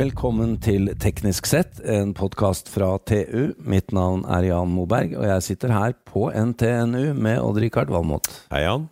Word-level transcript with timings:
Velkommen 0.00 0.54
til 0.64 0.86
Teknisk 0.96 1.44
sett, 1.44 1.80
en 1.84 2.14
podkast 2.16 2.70
fra 2.72 2.94
TU. 3.04 3.50
Mitt 3.68 3.90
navn 3.92 4.22
er 4.32 4.46
Jan 4.48 4.70
Moberg, 4.72 5.12
og 5.18 5.26
jeg 5.28 5.44
sitter 5.44 5.74
her 5.74 5.92
på 6.08 6.30
NTNU 6.32 7.10
med 7.20 7.36
Odd-Rikard 7.42 7.92
Valmot. 7.92 8.30
Hei, 8.48 8.62
Jan. 8.64 8.86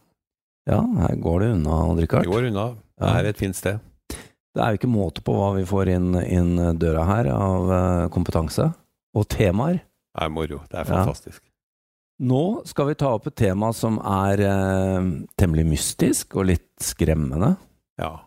Ja, 0.69 0.83
her 1.07 1.17
går 1.25 1.47
det 1.47 1.49
unna, 1.55 1.79
Odd-Rikard. 1.95 2.29
Det 2.29 2.33
går 2.35 2.51
unna. 2.51 2.67
Det 3.01 3.15
er 3.15 3.31
et 3.31 3.41
fint 3.41 3.57
sted. 3.57 3.81
Det 4.13 4.61
er 4.61 4.75
jo 4.75 4.83
ikke 4.83 4.93
måte 4.93 5.25
på 5.25 5.33
hva 5.39 5.49
vi 5.57 5.65
får 5.71 5.95
inn, 5.95 6.11
inn 6.29 6.53
døra 6.83 7.07
her 7.09 7.33
av 7.33 7.73
eh, 7.79 8.05
kompetanse 8.13 8.69
og 9.17 9.29
temaer. 9.33 9.81
Det 10.13 10.29
er 10.29 10.35
moro. 10.35 10.61
Det 10.69 10.77
er 10.83 10.85
Ja. 10.85 10.93
fantastisk. 10.93 11.41
Nå 12.21 12.67
skal 12.69 12.91
vi 12.91 12.99
ta 13.01 13.15
opp 13.17 13.31
et 13.31 13.39
tema 13.39 13.73
som 13.73 13.97
er 14.05 14.45
eh, 14.45 15.11
temmelig 15.41 15.69
mystisk 15.73 16.37
og 16.37 16.51
litt 16.53 16.69
skremmende, 16.85 17.57
Ja. 17.97 18.19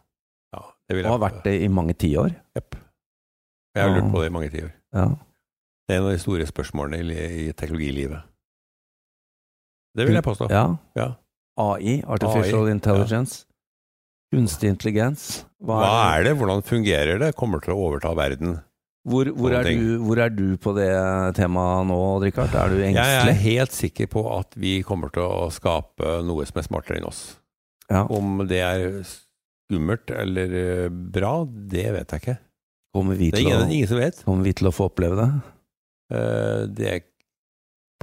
Ja 1.00 1.06
og 1.08 1.14
har 1.16 1.22
vært 1.26 1.44
det 1.48 1.56
i 1.64 1.70
mange 1.72 1.96
tiår. 2.00 2.34
Jepp. 2.58 2.76
Jeg 3.76 3.84
har 3.84 3.94
lurt 3.96 4.12
på 4.12 4.24
det 4.24 4.32
i 4.32 4.34
mange 4.36 4.50
tiår. 4.52 4.72
Ja. 4.96 5.06
Det 5.88 5.96
er 5.96 6.02
en 6.02 6.08
av 6.10 6.16
de 6.16 6.24
store 6.24 6.48
spørsmålene 6.48 7.00
i, 7.04 7.30
i 7.48 7.54
teknologilivet. 7.56 8.28
Det 9.98 10.08
vil 10.08 10.16
jeg 10.20 10.24
påstå. 10.24 10.48
Ja. 10.52 10.66
Ja. 10.96 11.08
AI, 11.60 12.02
Artificial 12.08 12.68
AI, 12.68 12.76
Intelligence. 12.76 13.46
Kunstig 14.32 14.70
intelligens. 14.72 15.46
Hva 15.60 15.82
er 16.16 16.24
det? 16.24 16.38
Hvordan 16.40 16.64
fungerer 16.64 17.20
det? 17.20 17.34
Kommer 17.36 17.60
til 17.64 17.76
å 17.76 17.82
overta 17.90 18.14
verden? 18.16 18.62
Hvor, 19.04 19.28
hvor, 19.34 19.52
er 19.58 19.66
du, 19.66 19.98
hvor 20.06 20.20
er 20.22 20.30
du 20.30 20.46
på 20.62 20.72
det 20.78 20.92
temaet 21.36 21.88
nå, 21.90 21.98
Richard? 22.22 22.54
Er 22.54 22.70
du 22.70 22.84
engstelig? 22.86 23.18
Jeg 23.18 23.34
er 23.34 23.40
helt 23.42 23.76
sikker 23.76 24.10
på 24.14 24.24
at 24.38 24.56
vi 24.62 24.78
kommer 24.88 25.12
til 25.12 25.26
å 25.26 25.50
skape 25.52 26.20
noe 26.24 26.46
som 26.48 26.62
er 26.62 26.68
smartere 26.68 27.02
enn 27.02 27.10
oss. 27.10 27.24
Ja. 27.90 28.06
Om 28.06 28.46
det 28.48 28.62
er 28.64 29.02
skummelt 29.72 30.12
eller 30.12 30.54
eh, 30.60 30.90
bra, 30.92 31.34
det 31.48 31.88
vet 31.96 32.12
jeg 32.18 32.22
ikke. 32.26 32.38
Kommer 32.92 33.16
vi, 33.16 33.32
Det 33.32 33.40
er 33.40 33.46
til 33.46 33.48
å, 33.48 33.58
ingen, 33.64 33.72
ingen 33.78 33.88
som 33.88 34.00
vet. 34.04 34.22
kommer 34.28 34.44
vi 34.44 34.54
til 34.60 34.68
å 34.68 34.76
få 34.76 34.90
oppleve 34.92 35.16
det? 35.16 35.30
Uh, 36.12 36.66
Det 36.76 36.88
er 36.92 37.02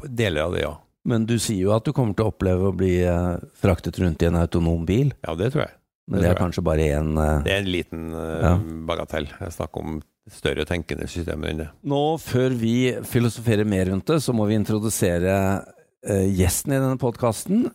deler 0.09 0.47
av 0.47 0.55
det, 0.57 0.63
ja. 0.65 0.75
Men 1.09 1.25
du 1.29 1.37
sier 1.41 1.61
jo 1.67 1.73
at 1.77 1.85
du 1.85 1.93
kommer 1.97 2.15
til 2.17 2.25
å 2.27 2.33
oppleve 2.33 2.71
å 2.71 2.77
bli 2.77 2.95
uh, 3.05 3.37
fraktet 3.61 3.99
rundt 4.01 4.23
i 4.25 4.29
en 4.31 4.39
autonom 4.41 4.85
bil. 4.89 5.13
Ja, 5.27 5.35
det 5.37 5.53
tror 5.53 5.67
jeg. 5.67 5.75
Men 6.09 6.23
Det 6.25 6.29
er 6.31 6.39
kanskje 6.41 6.65
bare 6.65 6.87
én 6.89 7.11
Det 7.45 7.53
er 7.53 7.59
en 7.61 7.69
liten 7.69 8.05
Ja. 8.17 8.55
bagatell. 8.89 9.27
Jeg 9.29 9.53
snakker 9.53 9.83
om 9.85 9.99
større 10.33 10.65
tenkende 10.69 11.05
systemer 11.09 11.51
enn 11.53 11.61
det. 11.63 11.69
Nå, 11.85 12.01
før 12.21 12.53
vi 12.57 12.73
filosoferer 13.05 13.69
mer 13.69 13.91
rundt 13.93 14.07
det, 14.09 14.17
så 14.25 14.33
må 14.37 14.47
vi 14.49 14.57
introdusere 14.57 15.35
gjesten 16.07 16.73
i 16.73 16.79
denne 16.79 16.99
podkasten. 17.01 17.67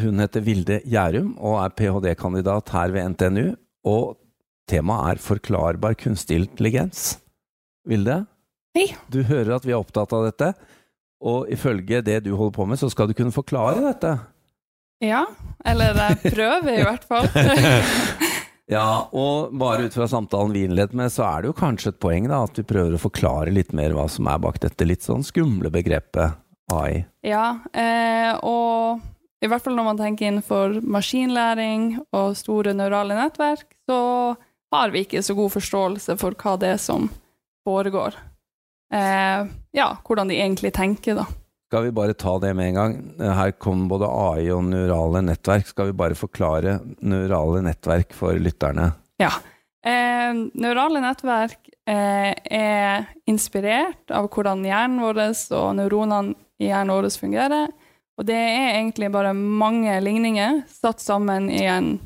hun 0.00 0.22
heter 0.22 0.44
Vilde 0.44 0.78
Gjærum 0.88 1.34
og 1.36 1.58
er 1.60 1.74
ph.d.-kandidat 1.76 2.72
her 2.72 2.94
ved 2.94 3.12
NTNU. 3.12 3.50
Og 3.86 4.16
temaet 4.70 5.16
er 5.16 5.22
forklarbar 5.22 5.98
kunstig 6.00 6.40
intelligens. 6.40 7.18
Vilde? 7.86 8.24
Hei. 8.76 8.88
Du 9.12 9.22
hører 9.24 9.56
at 9.56 9.66
vi 9.66 9.74
er 9.74 9.80
opptatt 9.80 10.14
av 10.16 10.24
dette. 10.26 10.54
Og 11.24 11.50
ifølge 11.52 12.02
det 12.04 12.22
du 12.26 12.34
holder 12.36 12.56
på 12.56 12.66
med, 12.68 12.80
så 12.80 12.90
skal 12.92 13.08
du 13.08 13.14
kunne 13.16 13.34
forklare 13.34 13.80
dette. 13.84 14.16
Ja, 15.04 15.26
eller 15.64 15.96
jeg 15.96 16.32
prøver 16.32 16.72
i 16.72 16.84
hvert 16.86 17.06
fall. 17.08 17.30
Ja, 18.66 19.06
og 19.14 19.52
bare 19.54 19.84
ut 19.86 19.94
fra 19.94 20.08
samtalen 20.10 20.50
vi 20.50 20.64
innledet 20.66 20.96
med, 20.98 21.12
så 21.14 21.22
er 21.22 21.44
det 21.44 21.52
jo 21.52 21.54
kanskje 21.54 21.92
et 21.92 22.00
poeng 22.02 22.24
da, 22.26 22.40
at 22.48 22.56
vi 22.58 22.64
prøver 22.66 22.96
å 22.96 22.98
forklare 22.98 23.52
litt 23.54 23.70
mer 23.76 23.94
hva 23.94 24.08
som 24.10 24.26
er 24.26 24.40
bak 24.42 24.58
dette 24.64 24.88
litt 24.88 25.06
sånn 25.06 25.22
skumle 25.22 25.70
begrepet 25.70 26.34
AI. 26.72 27.04
Ja, 27.26 27.58
eh, 27.72 28.32
og 28.42 29.02
i 29.42 29.48
hvert 29.50 29.62
fall 29.62 29.76
når 29.78 29.88
man 29.90 30.00
tenker 30.00 30.28
innenfor 30.28 30.80
maskinlæring 30.82 31.92
og 32.16 32.36
store 32.38 32.74
neurale 32.76 33.18
nettverk, 33.18 33.68
så 33.86 33.98
har 34.74 34.92
vi 34.94 35.04
ikke 35.06 35.22
så 35.22 35.36
god 35.38 35.52
forståelse 35.54 36.16
for 36.20 36.36
hva 36.40 36.56
det 36.60 36.72
er 36.74 36.80
som 36.82 37.08
foregår. 37.66 38.16
Eh, 38.94 39.50
ja, 39.76 39.88
hvordan 40.06 40.30
de 40.30 40.38
egentlig 40.40 40.72
tenker, 40.74 41.18
da. 41.18 41.26
Skal 41.66 41.88
vi 41.88 41.94
bare 41.94 42.14
ta 42.14 42.36
det 42.38 42.52
med 42.54 42.70
en 42.70 42.78
gang? 42.78 42.92
Her 43.18 43.50
kommer 43.58 43.90
både 43.90 44.06
AI 44.06 44.50
og 44.54 44.62
neurale 44.68 45.24
nettverk. 45.26 45.66
Skal 45.66 45.90
vi 45.90 45.98
bare 45.98 46.18
forklare 46.18 46.78
neurale 47.02 47.64
nettverk 47.66 48.14
for 48.14 48.38
lytterne? 48.38 48.92
Ja. 49.18 49.32
Eh, 49.86 50.30
neurale 50.58 51.02
nettverk 51.02 51.58
eh, 51.90 52.32
er 52.34 53.08
inspirert 53.30 54.14
av 54.14 54.30
hvordan 54.30 54.62
hjernen 54.66 55.02
vår 55.02 55.20
og 55.58 55.68
neuronene 55.78 56.45
i 56.62 56.68
hjernen 56.70 56.94
vår 56.94 57.08
fungerer. 57.20 57.70
Og 58.16 58.24
det 58.28 58.36
er 58.36 58.78
egentlig 58.78 59.10
bare 59.12 59.34
mange 59.36 59.92
ligninger 60.00 60.62
satt 60.72 61.00
sammen 61.04 61.50
i 61.52 61.64
en 61.68 61.98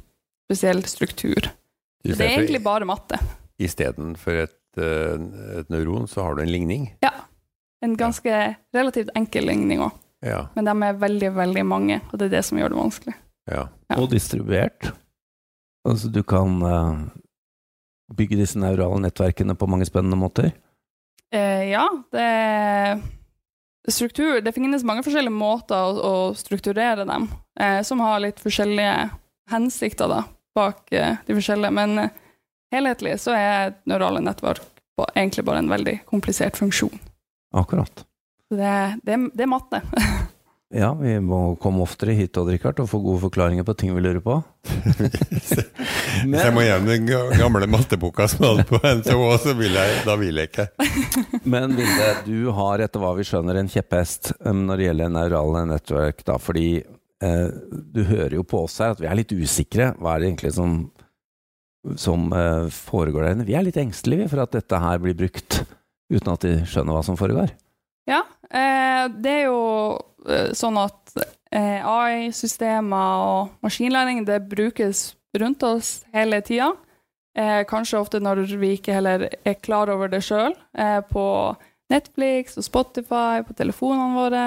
spesiell 0.48 0.82
struktur. 0.90 1.50
Så 2.02 2.16
det 2.16 2.26
er 2.26 2.38
egentlig 2.40 2.62
bare 2.64 2.88
matte. 2.88 3.18
Istedenfor 3.60 4.40
et, 4.46 4.56
eh, 4.80 5.60
et 5.60 5.68
neuron, 5.70 6.08
så 6.08 6.24
har 6.24 6.34
du 6.34 6.42
en 6.42 6.50
ligning. 6.50 6.88
Ja. 7.04 7.12
En 7.84 7.94
ganske 7.96 8.56
relativt 8.74 9.10
enkel 9.16 9.46
ligning 9.46 9.80
òg, 9.80 9.92
Ja. 10.22 10.48
men 10.54 10.64
de 10.64 10.70
er 10.70 10.98
veldig, 11.00 11.30
veldig 11.34 11.64
mange, 11.64 12.00
og 12.12 12.18
det 12.18 12.26
er 12.26 12.36
det 12.36 12.44
som 12.44 12.58
gjør 12.58 12.68
det 12.74 12.76
vanskelig. 12.78 13.14
ja. 13.48 13.68
Ja. 13.90 13.96
Og 13.98 14.10
distribuert. 14.10 14.92
Altså 15.86 16.10
du 16.12 16.22
kan 16.22 16.62
eh, 16.62 16.98
bygge 18.14 18.36
disse 18.36 18.58
neurale 18.58 19.00
nettverkene 19.00 19.56
på 19.56 19.66
mange 19.68 19.86
spennende 19.88 20.16
måter. 20.18 20.52
Eh, 21.32 21.70
ja, 21.70 21.86
det 22.12 22.20
er 22.20 23.00
struktur 23.92 24.40
Det 24.40 24.52
finnes 24.52 24.84
mange 24.86 25.04
forskjellige 25.06 25.34
måter 25.34 25.76
å, 25.76 25.92
å 26.00 26.34
strukturere 26.38 27.06
dem, 27.08 27.28
eh, 27.60 27.80
som 27.86 28.00
har 28.04 28.20
litt 28.22 28.40
forskjellige 28.42 29.10
hensikter 29.50 30.10
da, 30.10 30.24
bak 30.54 30.92
eh, 30.92 31.16
de 31.26 31.36
forskjellige. 31.36 31.74
Men 31.74 31.98
eh, 31.98 32.18
helhetlig 32.74 33.16
så 33.22 33.34
er 33.36 33.74
neurale 33.90 34.22
nettverk 34.24 34.64
på, 34.96 35.06
egentlig 35.14 35.46
bare 35.48 35.64
en 35.64 35.72
veldig 35.72 36.00
komplisert 36.10 36.60
funksjon. 36.60 36.98
Akkurat. 37.56 38.04
Det, 38.50 38.76
det, 39.06 39.18
det 39.34 39.46
er 39.46 39.50
matte. 39.50 39.82
Ja, 40.70 40.92
vi 40.94 41.16
må 41.18 41.56
komme 41.58 41.82
oftere 41.82 42.12
hit 42.14 42.38
Odd 42.38 42.52
Rikard, 42.52 42.78
og 42.78 42.86
få 42.92 43.00
gode 43.02 43.18
forklaringer 43.24 43.64
på 43.66 43.74
ting 43.74 43.90
vi 43.90 44.02
lurer 44.04 44.20
på. 44.22 44.36
Hvis 45.00 45.56
jeg 46.22 46.52
må 46.54 46.62
hjem 46.62 46.84
den 46.86 47.08
gamle 47.10 47.66
matteboka 47.66 48.28
som 48.30 48.44
jeg 48.44 48.52
hadde 48.52 48.66
på 48.68 48.78
NTH, 48.78 49.24
så 49.42 49.54
vil 49.58 49.74
jeg, 49.74 49.96
da 50.06 50.14
vil 50.20 50.38
jeg 50.38 50.50
ikke. 50.52 50.68
Men 51.50 51.74
Vilde, 51.74 52.06
du 52.22 52.52
har 52.54 52.84
etter 52.84 53.02
hva 53.02 53.16
vi 53.18 53.26
skjønner 53.26 53.58
en 53.58 53.70
kjepphest 53.72 54.30
um, 54.44 54.60
når 54.68 54.78
det 54.78 54.86
gjelder 54.86 55.10
neurale 55.16 55.62
nettverk, 55.72 56.22
da, 56.28 56.36
fordi 56.38 56.68
eh, 56.78 57.48
du 57.90 58.04
hører 58.06 58.36
jo 58.38 58.44
på 58.46 58.60
oss 58.68 58.78
her 58.78 58.94
at 58.94 59.02
vi 59.02 59.08
er 59.10 59.18
litt 59.18 59.34
usikre. 59.34 59.88
Hva 59.98 60.12
er 60.14 60.22
det 60.22 60.28
egentlig 60.30 60.52
som, 60.54 60.76
som 61.98 62.28
eh, 62.30 62.68
foregår 62.76 63.26
der 63.26 63.34
inne? 63.34 63.48
Vi 63.48 63.58
er 63.58 63.66
litt 63.66 63.80
engstelige 63.82 64.30
for 64.30 64.44
at 64.44 64.54
dette 64.54 64.78
her 64.86 65.02
blir 65.02 65.18
brukt 65.18 65.64
uten 66.14 66.30
at 66.30 66.46
de 66.46 66.54
skjønner 66.62 66.94
hva 66.94 67.02
som 67.10 67.18
foregår. 67.18 67.50
Ja, 68.06 68.22
eh, 68.54 69.10
det 69.18 69.34
er 69.34 69.44
jo 69.48 69.58
sånn 70.56 70.78
at 70.80 71.14
eh, 71.52 71.80
AI-systemer 71.86 73.24
og 73.26 73.64
maskinlæring 73.64 74.24
det 74.28 74.42
brukes 74.50 75.10
rundt 75.38 75.62
oss 75.66 76.00
hele 76.14 76.40
tida. 76.46 76.72
Eh, 77.38 77.62
kanskje 77.68 78.00
ofte 78.00 78.20
når 78.20 78.42
vi 78.58 78.74
ikke 78.76 78.94
heller 78.96 79.28
er 79.44 79.58
klar 79.62 79.90
over 79.92 80.10
det 80.10 80.22
sjøl, 80.26 80.54
eh, 80.74 81.00
på 81.00 81.56
Netflix 81.90 82.56
og 82.58 82.66
Spotify, 82.66 83.42
på 83.46 83.54
telefonene 83.54 84.18
våre. 84.18 84.46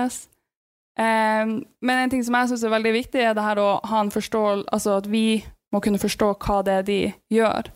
Eh, 0.99 1.45
men 1.81 1.97
en 1.97 2.09
ting 2.09 2.23
som 2.23 2.35
jeg 2.35 2.51
syns 2.51 2.63
er 2.63 2.75
veldig 2.75 2.93
viktig, 2.93 3.21
er 3.21 3.33
det 3.33 3.43
her 3.43 3.57
å 3.57 3.79
ha 3.83 4.01
en 4.03 4.11
forståelse 4.13 4.69
Altså 4.71 4.97
at 4.97 5.07
vi 5.09 5.43
må 5.73 5.81
kunne 5.81 5.97
forstå 5.97 6.35
hva 6.37 6.61
det 6.63 6.73
er 6.73 6.83
de 6.83 6.99
gjør. 7.33 7.71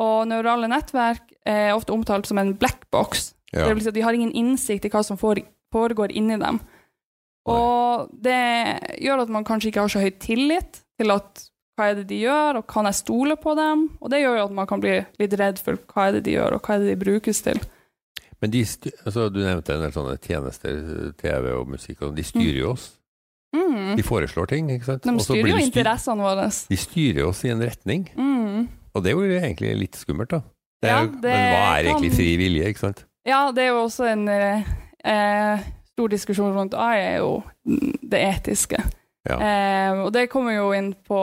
Og 0.00 0.28
neurale 0.28 0.68
nettverk 0.68 1.32
er 1.46 1.72
ofte 1.74 1.92
omtalt 1.92 2.26
som 2.26 2.38
en 2.38 2.54
black 2.56 2.90
box. 2.90 3.34
Ja. 3.52 3.66
Det 3.66 3.74
vil 3.74 3.82
si 3.84 3.88
at 3.88 3.94
de 3.94 4.04
har 4.04 4.16
ingen 4.16 4.32
innsikt 4.32 4.84
i 4.84 4.92
hva 4.92 5.02
som 5.04 5.18
foregår 5.18 6.12
inni 6.12 6.36
dem. 6.40 6.60
Og 7.48 8.10
det 8.12 8.40
gjør 9.00 9.22
at 9.24 9.32
man 9.32 9.44
kanskje 9.48 9.70
ikke 9.72 9.80
har 9.86 9.88
så 9.92 10.02
høy 10.02 10.10
tillit 10.20 10.82
til 11.00 11.10
at 11.14 11.46
hva 11.78 11.86
er 11.90 11.94
det 12.02 12.08
de 12.10 12.18
gjør, 12.20 12.58
og 12.60 12.66
kan 12.68 12.84
jeg 12.84 12.98
stole 12.98 13.36
på 13.40 13.54
dem? 13.56 13.86
Og 14.04 14.10
det 14.12 14.20
gjør 14.20 14.36
jo 14.36 14.44
at 14.50 14.52
man 14.58 14.66
kan 14.68 14.82
bli 14.82 14.98
litt 15.22 15.36
redd 15.40 15.60
for 15.64 15.78
hva 15.88 16.08
er 16.10 16.18
det 16.18 16.24
de 16.26 16.34
gjør, 16.36 16.58
og 16.58 16.66
hva 16.66 16.74
er 16.76 16.82
det 16.84 16.90
de 16.92 16.98
brukes 17.00 17.40
til. 17.46 17.60
Men 18.40 18.52
de, 18.52 18.60
altså, 19.06 19.28
du 19.32 19.38
nevnte 19.40 19.74
en 19.76 19.84
del 19.86 19.92
sånne 19.94 20.16
tjenester, 20.20 20.76
TV 21.20 21.48
og 21.56 21.68
musikk, 21.72 22.02
og 22.04 22.14
de 22.16 22.24
styrer 22.24 22.60
jo 22.60 22.74
oss. 22.74 22.90
Mm. 23.56 23.96
De 23.98 24.04
foreslår 24.06 24.46
ting, 24.52 24.68
ikke 24.76 24.86
sant? 24.92 25.08
De 25.08 25.24
styrer 25.24 25.50
jo 25.54 25.62
interessene 25.64 26.22
våre. 26.24 26.46
De 26.70 26.78
styrer 26.78 27.24
oss 27.26 27.40
i 27.48 27.50
en 27.54 27.64
retning, 27.64 28.06
Mm. 28.16 28.68
og 28.94 29.02
det 29.04 29.10
er 29.12 29.16
jo 29.16 29.40
egentlig 29.40 29.72
litt 29.80 29.96
skummelt, 29.96 30.30
da. 30.36 30.42
Det 30.80 30.88
er, 30.90 30.94
Ja, 30.94 31.06
men 31.08 31.20
hva 31.24 31.64
er 31.78 31.84
egentlig 31.90 32.12
fri 32.14 32.36
vilje, 32.40 32.68
ikke 32.72 32.84
sant? 32.84 33.04
Ja, 33.26 33.50
det 33.52 33.64
er 33.64 33.68
jo 33.74 33.82
også 33.86 34.06
en 34.12 34.28
eh, 34.28 34.62
eh, 35.04 35.64
stor 35.94 36.08
diskusjon 36.12 36.54
rundt 36.56 36.74
AI, 36.74 36.98
er 37.00 37.16
jo 37.20 37.42
det 38.02 38.20
etiske. 38.24 38.80
Ja. 39.28 39.36
Eh, 39.36 40.00
og 40.06 40.12
det 40.16 40.28
kommer 40.32 40.54
jo 40.56 40.70
inn 40.76 40.92
på 40.94 41.20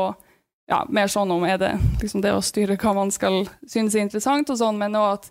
ja, 0.69 0.83
mer 0.89 1.07
sånn 1.09 1.31
om 1.33 1.45
er 1.47 1.57
det 1.61 1.73
liksom 2.01 2.21
det 2.21 2.33
å 2.35 2.43
styre 2.43 2.75
hva 2.77 2.93
man 2.93 3.11
skal 3.15 3.45
synes 3.65 3.95
er 3.95 4.03
interessant, 4.05 4.49
og 4.53 4.59
sånn, 4.59 4.77
men 4.77 4.97
òg 4.99 5.13
at 5.15 5.29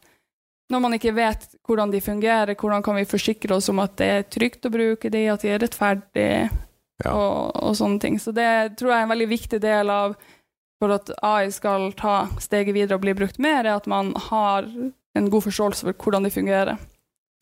når 0.72 0.82
man 0.82 0.96
ikke 0.96 1.12
vet 1.14 1.44
hvordan 1.68 1.92
de 1.92 2.00
fungerer, 2.02 2.56
hvordan 2.58 2.82
kan 2.82 2.96
vi 2.98 3.04
forsikre 3.06 3.54
oss 3.54 3.68
om 3.70 3.78
at 3.84 3.94
det 4.00 4.08
er 4.16 4.24
trygt 4.26 4.66
å 4.66 4.72
bruke 4.74 5.10
de, 5.14 5.26
at 5.30 5.44
de 5.44 5.52
er 5.54 5.62
rettferdige, 5.62 6.48
Ja. 7.04 7.12
og, 7.12 7.52
og 7.60 7.74
sånne 7.76 8.00
ting. 8.00 8.14
Så 8.18 8.32
det 8.32 8.48
tror 8.80 8.90
jeg 8.90 8.98
er 9.02 9.04
en 9.04 9.10
veldig 9.12 9.28
viktig 9.28 9.58
del 9.60 9.90
av 9.92 10.14
for 10.80 10.94
at 10.94 11.10
AI 11.22 11.50
skal 11.52 11.90
ta 11.96 12.26
steget 12.40 12.74
videre 12.74 12.96
og 12.96 13.02
bli 13.04 13.12
brukt 13.16 13.38
mer, 13.38 13.62
er 13.66 13.76
at 13.76 13.86
man 13.86 14.14
har 14.30 14.64
en 15.16 15.28
god 15.32 15.44
forståelse 15.44 15.84
for 15.86 15.92
hvordan 16.02 16.24
de 16.26 16.32
fungerer. 16.32 16.80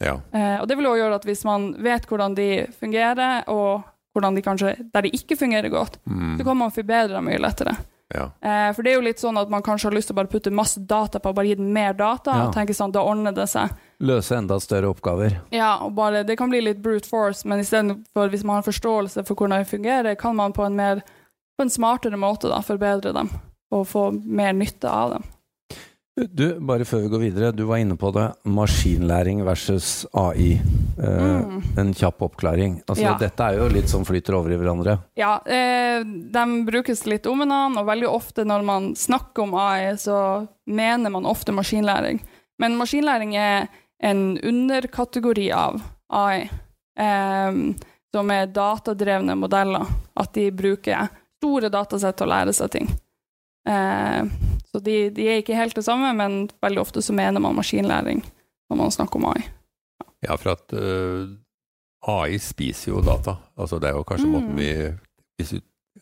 Ja. 0.02 0.20
Eh, 0.32 0.60
og 0.60 0.68
det 0.68 0.76
vil 0.76 0.86
også 0.86 1.00
gjøre 1.02 1.14
at 1.20 1.24
hvis 1.24 1.44
man 1.44 1.74
vet 1.82 2.06
hvordan 2.06 2.34
de 2.34 2.66
fungerer, 2.80 3.44
og 3.48 3.82
hvordan 4.14 4.34
de 4.36 4.42
kanskje, 4.42 4.76
der 4.92 5.02
de 5.02 5.10
ikke 5.10 5.36
fungerer 5.36 5.68
godt, 5.70 5.98
Mm. 6.06 6.38
så 6.38 6.44
kan 6.44 6.56
man 6.56 6.70
forbedre 6.70 7.14
dem 7.14 7.24
mye 7.24 7.38
lettere. 7.38 7.76
ja. 8.14 8.30
Eh, 8.42 8.72
for 8.72 8.82
det 8.82 8.92
er 8.92 8.94
jo 8.94 9.00
litt 9.06 9.18
sånn 9.18 9.38
at 9.40 9.48
man 9.50 9.62
kanskje 9.62 9.84
har 9.88 9.92
lyst 9.96 10.08
til 10.08 10.14
å 10.14 10.20
bare 10.20 10.28
putte 10.30 10.50
masse 10.52 10.78
data 10.86 11.18
på, 11.18 11.32
bare 11.34 11.46
gi 11.48 11.54
den 11.56 11.72
mer 11.72 11.92
data, 11.94 12.30
Ja. 12.30 12.46
og 12.46 12.54
tenke 12.54 12.74
sånn, 12.74 12.92
da 12.92 13.00
ordner 13.02 13.32
det 13.34 13.48
seg. 13.48 13.70
Løse 14.00 14.36
enda 14.36 14.60
større 14.60 14.90
oppgaver. 14.94 15.40
Ja, 15.50 15.78
og 15.82 15.94
bare, 15.94 16.22
det 16.24 16.36
kan 16.38 16.50
bli 16.50 16.60
litt 16.60 16.82
brute 16.82 17.06
force, 17.08 17.44
men 17.48 17.58
istedenfor 17.60 18.28
hvis 18.30 18.44
man 18.44 18.56
har 18.56 18.62
forståelse 18.62 19.24
for 19.26 19.34
hvordan 19.34 19.58
det 19.64 19.68
fungerer, 19.70 20.16
kan 20.18 20.36
man 20.36 20.52
på 20.52 20.64
en 20.66 20.76
mer, 20.76 21.02
på 21.58 21.62
en 21.62 21.70
smartere 21.70 22.16
måte 22.16 22.48
da, 22.48 22.60
forbedre 22.60 23.12
dem, 23.14 23.30
og 23.72 23.86
få 23.86 24.10
mer 24.24 24.52
nytte 24.52 24.84
av 24.88 25.10
dem. 25.14 25.24
Du, 26.14 26.60
bare 26.62 26.84
før 26.86 27.00
vi 27.02 27.08
går 27.10 27.22
videre, 27.24 27.48
du 27.50 27.64
var 27.66 27.80
inne 27.82 27.96
på 27.98 28.12
det. 28.14 28.28
Maskinlæring 28.46 29.40
versus 29.46 30.06
AI. 30.14 30.60
Eh, 30.98 31.40
Mm. 31.44 31.62
En 31.78 31.92
kjapp 31.94 32.22
oppklaring. 32.22 32.82
Altså, 32.86 33.02
Ja. 33.02 33.16
Dette 33.18 33.40
er 33.42 33.58
jo 33.58 33.68
litt 33.68 33.88
som 33.88 34.04
flyter 34.04 34.34
over 34.34 34.52
i 34.52 34.56
hverandre. 34.56 34.98
Ja, 35.16 35.40
eh, 35.44 36.04
de 36.04 36.64
brukes 36.64 37.04
litt 37.06 37.26
om 37.26 37.38
hverandre, 37.40 37.80
og 37.80 37.86
veldig 37.86 38.08
ofte 38.08 38.44
når 38.44 38.64
man 38.64 38.94
snakker 38.94 39.42
om 39.42 39.54
AI, 39.54 39.92
så 39.96 40.48
mener 40.66 41.10
man 41.10 41.24
ofte 41.26 41.52
maskinlæring. 41.52 42.20
Men 42.60 42.76
maskinlæring 42.78 43.34
er 43.34 43.68
en 44.00 44.38
underkategori 44.38 45.50
av 45.52 45.82
AI, 46.10 46.48
eh, 46.96 47.74
som 48.14 48.30
er 48.30 48.46
datadrevne 48.46 49.34
modeller. 49.36 49.84
At 50.16 50.32
de 50.32 50.50
bruker 50.52 51.08
store 51.42 51.68
datasett 51.68 52.16
til 52.16 52.26
å 52.28 52.30
lære 52.30 52.54
seg 52.54 52.70
ting. 52.70 52.88
Eh, 53.66 54.22
så 54.74 54.80
de, 54.82 54.96
de 55.14 55.28
er 55.30 55.38
ikke 55.44 55.54
helt 55.54 55.76
det 55.78 55.84
samme, 55.86 56.10
men 56.18 56.48
veldig 56.64 56.80
ofte 56.82 57.02
så 57.06 57.14
mener 57.14 57.38
man 57.40 57.54
maskinlæring 57.54 58.24
når 58.70 58.76
man 58.80 58.90
snakker 58.90 59.20
om 59.22 59.28
AI. 59.30 59.44
ja, 60.26 60.34
for 60.40 60.56
at 60.56 60.74
uh, 60.74 61.30
AI 62.10 62.38
spiser 62.42 62.90
jo 62.92 63.00
data. 63.06 63.36
Altså 63.56 63.78
det 63.80 63.88
er 63.92 63.94
jo 63.96 64.02
kanskje 64.08 64.26
Mm. 64.26 64.32
måten 64.34 64.56
vi 64.58 64.68
Hvis 65.38 65.50
du 65.54 65.60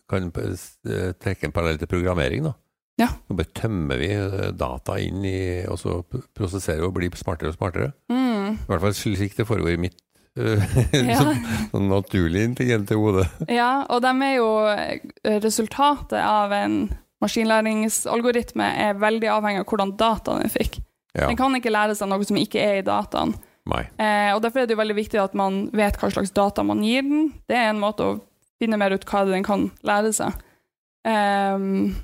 kan 0.08 0.26
eh, 0.36 1.12
trekke 1.20 1.46
en 1.46 1.52
parallell 1.52 1.78
til 1.78 1.88
programmering, 1.88 2.44
da. 2.44 2.52
Ja. 3.00 3.06
Så 3.28 3.34
bare 3.38 3.52
tømmer 3.56 3.96
vi 4.00 4.08
eh, 4.12 4.50
data 4.52 4.96
inn 5.00 5.22
i 5.24 5.64
Og 5.70 5.78
så 5.80 6.02
prosesserer 6.36 6.80
vi 6.82 6.86
og 6.90 6.94
blir 6.94 7.14
smartere 7.16 7.48
og 7.52 7.56
smartere. 7.56 7.92
Mm. 8.12 8.58
I 8.58 8.66
hvert 8.68 8.80
fall 8.84 8.94
slik 8.94 9.36
det 9.38 9.46
foregår 9.48 9.72
i 9.78 9.80
mitt 9.86 9.96
eh, 10.36 10.60
Ja. 11.12 11.16
sånn, 11.22 11.40
sånn 11.72 11.88
naturlig 11.92 12.44
intelligente 12.50 12.94
hode. 12.98 13.24
Ja, 13.48 13.84
og 13.88 14.02
de 14.04 14.12
er 14.26 14.34
jo 14.36 14.50
eh, 14.68 15.38
Resultatet 15.44 16.18
av 16.20 16.52
en 16.52 16.76
maskinlæringsalgoritme 17.22 18.66
er 18.86 18.98
veldig 19.00 19.30
avhengig 19.30 19.62
av 19.62 19.70
hvordan 19.70 19.94
dataen 20.00 20.44
den 20.44 20.52
fikk. 20.52 20.80
Ja. 21.12 21.28
Den 21.28 21.38
kan 21.38 21.54
ikke 21.56 21.72
lære 21.72 21.96
seg 21.96 22.10
noe 22.10 22.24
som 22.26 22.38
ikke 22.40 22.60
er 22.62 22.80
i 22.80 22.86
dataen. 22.86 23.34
Eh, 23.70 24.30
og 24.34 24.42
Derfor 24.42 24.62
er 24.62 24.66
det 24.66 24.74
jo 24.74 24.80
veldig 24.80 24.96
viktig 24.98 25.20
at 25.22 25.36
man 25.38 25.66
vet 25.76 25.98
hva 26.00 26.10
slags 26.10 26.32
data 26.34 26.64
man 26.66 26.82
gir 26.82 27.04
den. 27.06 27.28
Det 27.46 27.58
er 27.58 27.70
en 27.70 27.82
måte 27.82 28.06
å 28.06 28.16
finne 28.62 28.78
mer 28.80 28.94
ut 28.94 29.06
hva 29.06 29.24
den 29.28 29.46
kan 29.46 29.68
lære 29.86 30.10
seg. 30.16 30.34
Ehm, 31.06 31.94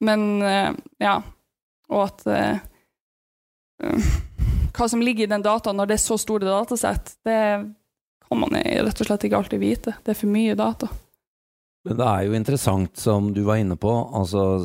men 0.00 0.22
eh, 0.42 0.70
ja 1.04 1.18
Og 1.92 1.98
at 2.06 2.22
eh, 2.32 2.62
eh, 3.84 4.06
Hva 4.72 4.86
som 4.88 5.02
ligger 5.04 5.26
i 5.26 5.30
den 5.30 5.44
dataen 5.44 5.76
når 5.76 5.90
det 5.90 5.98
er 5.98 6.04
så 6.06 6.16
store 6.18 6.48
datasett, 6.48 7.18
det 7.28 7.36
kan 8.24 8.40
man 8.40 8.56
rett 8.56 9.00
og 9.04 9.06
slett 9.06 9.26
ikke 9.28 9.36
alltid 9.38 9.60
vite. 9.60 9.92
Det 10.02 10.14
er 10.14 10.18
for 10.18 10.32
mye 10.32 10.56
data. 10.58 10.88
Men 11.84 11.98
det 12.00 12.06
er 12.08 12.22
jo 12.24 12.36
interessant, 12.38 12.96
som 12.96 13.26
du 13.36 13.42
var 13.44 13.58
inne 13.60 13.76
på. 13.76 13.92
Altså, 14.16 14.64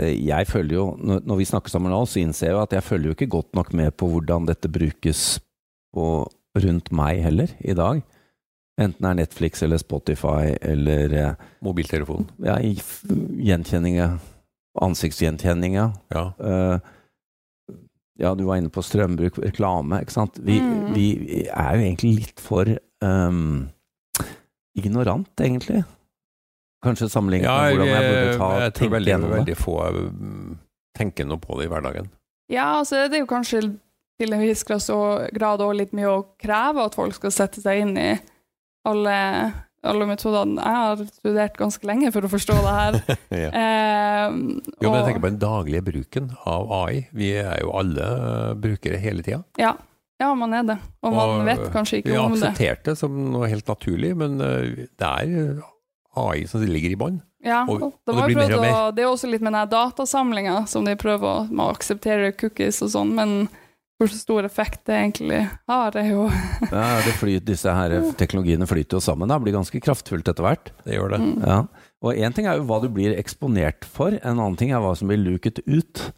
jeg 0.00 0.48
følger 0.48 0.78
jo, 0.78 0.86
når 1.04 1.36
vi 1.42 1.48
snakker 1.50 1.68
sammen 1.72 1.92
nå, 1.92 1.98
så 2.08 2.22
innser 2.22 2.48
jeg 2.48 2.56
jo 2.56 2.62
at 2.62 2.72
jeg 2.72 2.86
følger 2.86 3.10
jo 3.10 3.16
ikke 3.18 3.28
godt 3.34 3.58
nok 3.58 3.74
med 3.76 3.92
på 4.00 4.08
hvordan 4.08 4.48
dette 4.48 4.70
brukes 4.72 5.24
på, 5.92 6.06
rundt 6.56 6.88
meg 6.96 7.20
heller, 7.26 7.52
i 7.60 7.76
dag. 7.76 8.00
Enten 8.80 9.04
det 9.04 9.10
er 9.10 9.18
Netflix 9.20 9.62
eller 9.64 9.80
Spotify 9.80 10.54
eller 10.60 11.12
Mobiltelefonen. 11.64 12.24
Mobiltelefon. 12.24 12.26
ja, 12.44 12.56
gjenkjenninga. 13.50 14.08
Ansiktsgjenkjenninga. 14.84 15.90
ja. 16.12 16.24
Uh. 16.40 16.76
Eh, 16.76 16.78
ja, 18.16 18.30
du 18.32 18.46
var 18.48 18.56
inne 18.56 18.72
på 18.72 18.80
strømbruk, 18.80 19.36
reklame, 19.44 19.98
ikke 20.00 20.14
sant. 20.14 20.38
Vi, 20.40 20.54
Mm. 20.56 20.94
vi 20.94 21.42
er 21.52 21.74
jo 21.76 21.82
egentlig 21.84 22.12
litt 22.16 22.40
for 22.40 22.64
um, 23.04 23.68
ignorant, 24.72 25.28
egentlig. 25.36 25.82
Kanskje 26.84 27.08
sammenlignet 27.10 27.48
Ja, 27.48 27.56
med 27.62 27.76
hvordan 27.78 27.88
jeg 27.88 28.12
burde 28.12 28.38
ta 28.38 28.48
jeg 28.60 28.72
tror 28.72 28.80
tenke 28.82 28.94
veldig, 28.96 29.10
gjennom 29.12 29.30
det. 29.30 29.36
veldig 29.40 29.56
få 29.58 29.76
mm, 29.96 30.54
tenker 30.98 31.26
noe 31.28 31.40
på 31.42 31.58
det 31.58 31.66
i 31.66 31.70
hverdagen. 31.72 32.08
Ja, 32.52 32.66
altså 32.78 33.06
det 33.10 33.18
er 33.18 33.24
jo 33.24 33.30
kanskje 33.30 33.62
til 34.20 34.32
en 34.32 34.40
viss 34.44 34.62
grad 34.64 34.86
òg 34.94 35.30
grad 35.36 35.62
litt 35.76 35.92
mye 35.96 36.08
å 36.08 36.24
kreve 36.40 36.84
at 36.86 36.94
folk 36.96 37.16
skal 37.16 37.32
sette 37.34 37.60
seg 37.64 37.82
inn 37.82 37.96
i 38.00 38.10
alle, 38.86 39.16
alle 39.84 40.06
metodene. 40.08 40.62
Jeg 40.62 40.78
har 40.84 41.02
studert 41.10 41.58
ganske 41.58 41.88
lenge 41.90 42.12
for 42.14 42.24
å 42.24 42.30
forstå 42.30 42.56
det 42.62 42.76
her. 42.76 42.98
ja. 43.44 43.50
Eh, 43.50 44.38
Jo, 44.80 44.88
men 44.88 45.00
jeg 45.00 45.08
tenker 45.10 45.24
på 45.24 45.30
den 45.32 45.42
daglige 45.42 45.84
bruken 45.90 46.30
av 46.48 46.70
AI. 46.84 47.02
Vi 47.16 47.32
er 47.42 47.60
jo 47.64 47.74
alle 47.76 48.06
eh, 48.06 48.54
brukere 48.62 49.00
hele 49.02 49.26
tida. 49.26 49.42
ja, 49.60 49.74
ja, 50.16 50.30
man 50.32 50.54
er 50.56 50.62
det. 50.64 50.78
Og 51.04 51.12
man 51.12 51.34
Og, 51.42 51.42
vet 51.44 51.66
kanskje 51.74 51.98
ikke 52.00 52.14
om 52.16 52.32
det. 52.32 52.38
Vi 52.38 52.46
har 52.46 52.52
akseptert 52.54 52.86
det 52.88 52.94
som 52.96 53.18
noe 53.34 53.50
helt 53.52 53.66
naturlig, 53.68 54.14
men 54.16 54.38
eh, 54.40 54.86
det 54.96 55.10
er 55.10 55.58
AI 56.16 56.46
som 56.50 56.64
ligger 56.64 56.90
i 56.94 56.98
bånn. 57.00 57.20
Ja, 57.44 57.62
og- 57.68 57.82
og 57.82 57.92
og 57.92 57.92
det, 58.06 58.16
det 58.16 58.24
blir 58.26 58.36
mer 58.36 58.56
og 58.56 58.62
mer. 58.62 58.72
å- 58.72 58.94
det 58.94 59.04
er 59.04 59.08
også 59.12 59.30
litt 59.30 59.42
med 59.42 59.52
den 59.52 59.68
datasamlinga 59.68 60.66
som 60.68 60.84
de 60.84 60.96
prøver 60.96 61.48
å 61.52 61.70
akseptere 61.70 62.32
cookies 62.36 62.82
og 62.82 62.90
sånn, 62.90 63.14
men 63.14 63.48
hvor 63.98 64.08
stor 64.12 64.44
effekt 64.44 64.84
det 64.84 64.92
egentlig 64.94 65.38
har, 65.68 65.96
er 65.96 66.10
jo 66.10 66.26
Ja, 66.72 67.00
det 67.00 67.14
flyter, 67.16 67.44
disse 67.46 67.72
her 67.72 67.94
teknologiene 68.18 68.66
flyter 68.68 68.98
jo 68.98 69.00
sammen, 69.00 69.28
Det 69.28 69.40
Blir 69.42 69.56
ganske 69.56 69.80
kraftfullt 69.80 70.28
etter 70.28 70.44
hvert. 70.44 70.72
Det 70.84 70.98
gjør 70.98 71.10
det. 71.14 71.20
Mm. 71.20 71.46
Ja. 71.46 71.58
Og 72.02 72.14
én 72.14 72.34
ting 72.34 72.46
er 72.46 72.58
jo 72.58 72.66
hva 72.68 72.80
du 72.82 72.88
blir 72.92 73.16
eksponert 73.16 73.84
for, 73.84 74.12
en 74.12 74.36
annen 74.38 74.56
ting 74.56 74.70
er 74.70 74.80
hva 74.84 74.94
som 74.96 75.08
blir 75.08 75.16
luket 75.22 75.60
ut. 75.66 76.12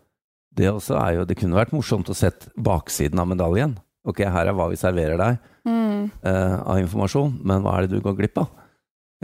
Det 0.54 0.66
også 0.66 0.96
er 0.98 1.14
jo 1.20 1.24
Det 1.24 1.36
kunne 1.38 1.54
vært 1.54 1.70
morsomt 1.72 2.08
å 2.10 2.16
sett 2.16 2.48
baksiden 2.58 3.20
av 3.20 3.28
medaljen. 3.30 3.76
Ok, 4.08 4.24
her 4.24 4.48
er 4.48 4.54
hva 4.56 4.68
vi 4.70 4.76
serverer 4.80 5.18
deg 5.20 5.38
mm. 5.68 6.10
uh, 6.24 6.56
av 6.72 6.78
informasjon, 6.80 7.38
men 7.44 7.62
hva 7.62 7.76
er 7.78 7.86
det 7.86 7.98
du 7.98 8.00
går 8.02 8.16
glipp 8.16 8.38
av? 8.42 8.48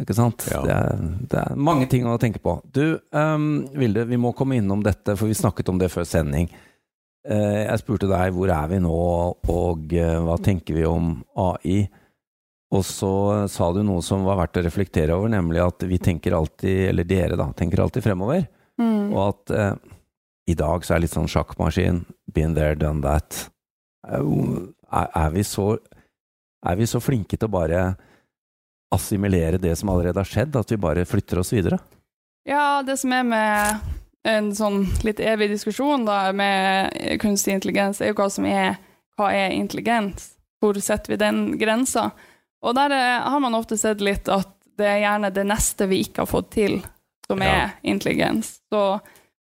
Ikke 0.00 0.14
sant? 0.16 0.46
Ja. 0.50 0.60
Det, 0.66 0.74
er, 0.74 1.02
det 1.30 1.40
er 1.44 1.58
mange 1.70 1.86
ting 1.90 2.06
å 2.10 2.18
tenke 2.18 2.40
på. 2.42 2.56
Du, 2.74 2.98
um, 3.14 3.66
Vilde, 3.78 4.06
vi 4.10 4.18
må 4.18 4.32
komme 4.34 4.58
innom 4.58 4.82
dette, 4.82 5.14
for 5.14 5.30
vi 5.30 5.36
snakket 5.38 5.70
om 5.70 5.78
det 5.78 5.92
før 5.92 6.06
sending. 6.08 6.48
Uh, 7.24 7.62
jeg 7.62 7.82
spurte 7.84 8.10
deg 8.10 8.34
hvor 8.34 8.50
er 8.52 8.72
vi 8.72 8.80
nå, 8.82 8.96
og 9.54 9.94
uh, 9.94 10.16
hva 10.26 10.38
tenker 10.42 10.80
vi 10.80 10.86
om 10.88 11.14
AI? 11.38 11.84
Og 12.74 12.82
så 12.82 13.14
sa 13.50 13.68
du 13.70 13.84
noe 13.86 14.02
som 14.02 14.26
var 14.26 14.40
verdt 14.40 14.58
å 14.58 14.64
reflektere 14.66 15.14
over, 15.14 15.30
nemlig 15.30 15.62
at 15.62 15.84
vi 15.86 16.00
tenker 16.02 16.34
alltid, 16.34 16.88
eller 16.90 17.06
dere 17.06 17.38
da, 17.38 17.46
tenker 17.54 17.84
alltid 17.84 18.02
fremover. 18.02 18.48
Mm. 18.82 19.12
Og 19.14 19.20
at 19.28 19.54
uh, 19.54 19.92
i 20.50 20.56
dag 20.58 20.82
så 20.82 20.94
er 20.94 20.98
det 20.98 21.06
litt 21.06 21.14
sånn 21.14 21.30
sjakkmaskin. 21.30 22.02
Been 22.34 22.56
there, 22.58 22.74
done 22.74 23.04
that. 23.04 23.44
Er, 24.04 24.26
er, 25.06 25.30
vi 25.32 25.46
så, 25.46 25.76
er 26.66 26.82
vi 26.82 26.90
så 26.90 27.00
flinke 27.00 27.38
til 27.38 27.48
å 27.48 27.54
bare 27.54 27.84
assimilere 28.94 29.58
det 29.60 29.74
som 29.78 29.90
allerede 29.92 30.20
har 30.22 30.28
skjedd, 30.28 30.56
at 30.56 30.70
vi 30.72 30.78
bare 30.80 31.04
flytter 31.08 31.40
oss 31.42 31.52
videre? 31.54 31.78
Ja, 32.48 32.82
det 32.86 32.96
som 33.00 33.12
er 33.16 33.24
med 33.28 33.92
en 34.24 34.50
sånn 34.56 34.84
litt 35.04 35.20
evig 35.20 35.50
diskusjon 35.52 36.06
da, 36.08 36.32
med 36.32 37.18
kunstig 37.20 37.58
intelligens, 37.58 38.00
er 38.00 38.12
jo 38.12 38.18
hva 38.18 38.30
som 38.32 38.46
er 38.48 38.76
hva 39.18 39.28
er 39.36 39.52
intelligens? 39.54 40.32
Hvor 40.62 40.74
setter 40.82 41.12
vi 41.14 41.20
den 41.20 41.42
grensa? 41.60 42.08
Og 42.64 42.74
der 42.74 42.90
eh, 42.96 43.26
har 43.30 43.40
man 43.44 43.54
ofte 43.54 43.76
sett 43.78 44.00
litt 44.02 44.28
at 44.32 44.48
det 44.78 44.88
er 44.90 45.02
gjerne 45.04 45.30
det 45.30 45.44
neste 45.46 45.86
vi 45.86 46.00
ikke 46.02 46.24
har 46.24 46.30
fått 46.30 46.48
til, 46.56 46.80
som 47.28 47.42
Ja. 47.44 47.52
er 47.52 47.74
intelligens. 47.86 48.56
Så 48.72 49.00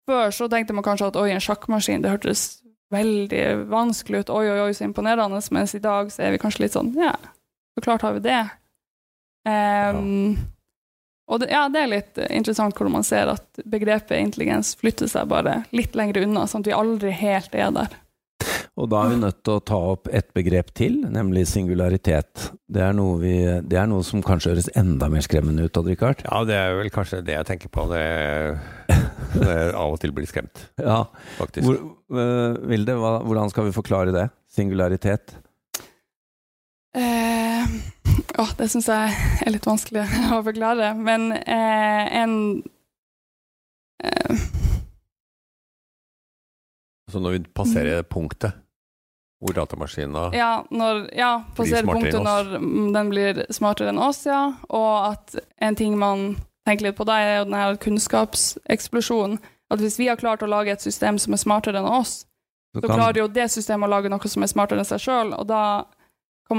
før 0.09 0.33
så 0.35 0.49
tenkte 0.51 0.73
man 0.75 0.83
kanskje 0.83 1.07
at 1.11 1.19
oi, 1.21 1.29
en 1.31 1.39
sjakkmaskin, 1.43 2.01
det 2.03 2.11
hørtes 2.11 2.61
veldig 2.91 3.69
vanskelig 3.71 4.25
ut, 4.25 4.33
oi, 4.35 4.49
oi, 4.51 4.59
oi, 4.65 4.73
så 4.75 4.83
imponerende, 4.83 5.39
mens 5.55 5.75
i 5.77 5.79
dag 5.79 6.11
så 6.11 6.25
er 6.25 6.33
vi 6.35 6.41
kanskje 6.41 6.65
litt 6.65 6.75
sånn, 6.75 6.91
ja, 6.99 7.13
så 7.71 7.83
klart 7.85 8.03
har 8.03 8.17
vi 8.17 8.25
det. 8.25 8.41
Ehm, 9.49 10.37
og 11.31 11.41
det, 11.41 11.49
ja, 11.53 11.65
det 11.71 11.81
er 11.81 11.91
litt 11.91 12.21
interessant 12.29 12.75
hvordan 12.77 12.97
man 12.99 13.07
ser 13.07 13.31
at 13.31 13.61
begrepet 13.65 14.19
intelligens 14.19 14.73
flytter 14.79 15.09
seg 15.09 15.29
bare 15.31 15.61
litt 15.71 15.95
lenger 15.97 16.25
unna, 16.25 16.45
sånn 16.49 16.65
at 16.65 16.71
vi 16.71 16.77
aldri 16.77 17.13
helt 17.15 17.55
er 17.55 17.71
der. 17.75 17.99
Og 18.79 18.87
da 18.89 19.01
er 19.03 19.11
vi 19.11 19.17
nødt 19.19 19.41
til 19.45 19.57
å 19.59 19.63
ta 19.67 19.77
opp 19.91 20.07
et 20.15 20.29
begrep 20.33 20.71
til, 20.77 21.01
nemlig 21.11 21.43
singularitet. 21.51 22.47
Det 22.71 22.81
er 22.81 22.95
noe, 22.95 23.17
vi, 23.21 23.33
det 23.67 23.77
er 23.77 23.89
noe 23.91 24.03
som 24.07 24.23
kanskje 24.25 24.53
høres 24.53 24.69
enda 24.79 25.09
mer 25.11 25.25
skremmende 25.25 25.67
ut, 25.67 25.77
Odd-Rikard? 25.77 26.23
Ja, 26.25 26.39
det 26.47 26.55
er 26.57 26.77
vel 26.79 26.89
kanskje 26.93 27.19
det 27.27 27.35
jeg 27.35 27.49
tenker 27.49 27.71
på. 27.73 27.85
Det, 27.91 28.01
det 29.43 29.51
er 29.51 29.75
av 29.75 29.97
og 29.97 30.01
til 30.01 30.15
blir 30.15 30.29
skremt, 30.29 30.63
Ja. 30.81 31.03
faktisk. 31.37 31.67
Hvor, 31.67 31.81
uh, 32.15 32.57
Vilde, 32.71 32.95
hva, 32.97 33.17
hvordan 33.27 33.51
skal 33.51 33.67
vi 33.67 33.75
forklare 33.75 34.15
det? 34.15 34.29
Singularitet? 34.55 35.35
Eh, 36.95 37.67
åh, 38.37 38.49
det 38.57 38.67
syns 38.67 38.89
jeg 38.91 39.11
er 39.45 39.53
litt 39.53 39.67
vanskelig 39.67 40.03
å 40.35 40.41
forklare, 40.43 40.91
men 40.99 41.29
eh, 41.39 42.17
en 42.19 42.33
eh, 44.03 44.41
Så 47.11 47.21
når 47.23 47.37
vi 47.37 47.39
passerer 47.55 48.03
punktet, 48.03 48.59
Hvor 49.39 49.55
datamaskina 49.55 50.29
Ja, 50.35 50.65
når, 50.69 51.05
ja 51.15 51.31
passerer 51.55 51.87
smartere 51.87 52.11
punktet 52.11 52.27
når 52.27 52.51
mm, 52.59 52.91
den 52.97 53.13
blir 53.13 53.39
smartere 53.55 53.93
enn 53.93 54.01
oss, 54.03 54.25
ja. 54.27 54.41
Og 54.67 54.91
at 55.13 55.39
en 55.63 55.79
ting 55.79 55.95
man 55.99 56.35
tenker 56.67 56.89
litt 56.89 56.99
på 56.99 57.07
da, 57.07 57.21
er 57.23 57.39
jo 57.39 57.47
den 57.47 57.57
her 57.57 57.79
kunnskapseksplosjonen. 57.81 59.39
At 59.71 59.79
hvis 59.79 59.95
vi 59.97 60.11
har 60.11 60.19
klart 60.19 60.43
å 60.43 60.51
lage 60.51 60.75
et 60.75 60.83
system 60.83 61.17
som 61.17 61.33
er 61.33 61.39
smartere 61.41 61.79
enn 61.79 61.87
oss, 61.87 62.25
Så 62.75 62.83
så 62.83 62.91
klarer 62.91 63.23
jo 63.23 63.31
det 63.31 63.47
systemet 63.51 63.87
å 63.87 63.91
lage 63.95 64.11
noe 64.11 64.27
som 64.29 64.43
er 64.43 64.51
smartere 64.51 64.83
enn 64.83 64.91
seg 64.91 65.01
sjøl, 65.07 65.33
og 65.39 65.47
da 65.47 65.63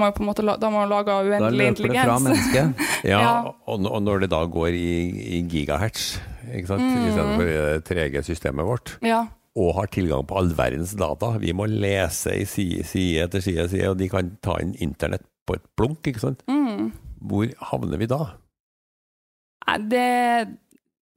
man 0.01 0.11
jo 0.11 0.17
på 0.17 0.23
en 0.25 0.29
måte 0.31 0.45
da 0.47 0.71
må 0.71 0.83
man 0.83 0.91
lage 0.91 1.15
Da 1.29 1.51
løper 1.51 1.53
det 1.53 1.59
fra 1.59 1.69
intelligens. 1.73 2.25
mennesket. 2.27 2.89
Ja, 3.13 3.21
Ja. 3.21 3.31
Og, 3.67 3.85
og 3.87 4.03
når 4.03 4.21
det 4.25 4.31
da 4.31 4.45
går 4.47 4.69
i, 4.79 4.91
i 5.39 5.43
gigahertz, 5.51 6.19
ikke 6.55 6.69
sant? 6.71 6.83
Mm. 6.83 7.07
istedenfor 7.11 7.49
det 7.51 7.85
trege 7.89 8.23
systemet 8.27 8.67
vårt, 8.67 8.97
ja. 9.03 9.25
og 9.59 9.75
har 9.77 9.87
tilgang 9.93 10.27
på 10.27 10.37
all 10.39 10.53
verdens 10.57 10.93
data 10.99 11.33
Vi 11.43 11.53
må 11.53 11.67
lese 11.71 12.35
i 12.41 12.45
side, 12.45 12.85
side 12.89 13.25
etter 13.27 13.41
side, 13.45 13.69
side, 13.73 13.89
og 13.91 13.99
de 13.99 14.09
kan 14.09 14.37
ta 14.43 14.59
inn 14.63 14.75
internett 14.81 15.25
på 15.47 15.57
et 15.59 15.65
blunk, 15.77 16.07
ikke 16.07 16.23
sant? 16.23 16.43
Mm. 16.49 16.93
Hvor 17.23 17.51
havner 17.73 17.99
vi 17.99 18.07
da? 18.11 18.23
Det 19.79 20.09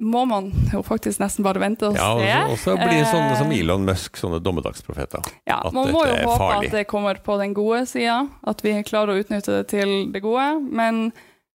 må 0.01 0.25
man 0.27 0.49
jo 0.73 0.81
faktisk 0.83 1.21
nesten 1.23 1.43
bare 1.45 1.59
vente 1.63 1.87
og 1.87 1.95
Ja, 1.95 2.09
se. 2.17 2.25
så- 2.25 2.51
og 2.51 2.57
så 2.57 2.75
blir 2.77 2.99
det 2.99 3.07
sånne 3.07 3.37
som 3.37 3.51
Eh, 3.51 3.59
Elon 3.59 3.85
Musk, 3.85 4.17
sånne 4.17 4.41
dommedagsprofeter. 4.43 5.23
Ja, 5.47 5.61
at 5.65 5.73
man 5.73 5.87
må 5.93 6.03
jo 6.05 6.13
håpe 6.15 6.37
farlig. 6.37 6.65
at 6.65 6.71
det 6.71 6.87
kommer 6.87 7.15
på 7.23 7.37
den 7.39 7.53
gode 7.53 7.85
sida, 7.87 8.27
at 8.45 8.61
vi 8.61 8.71
klarer 8.83 9.13
å 9.15 9.23
utnytte 9.23 9.45
det 9.63 9.67
til 9.69 10.11
det 10.11 10.21
gode. 10.21 10.61
Men 10.71 11.13